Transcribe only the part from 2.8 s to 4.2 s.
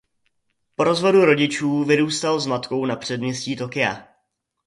na předměstí Tokia.